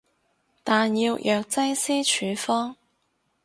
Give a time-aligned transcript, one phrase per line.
[0.63, 2.75] 但要藥劑師處方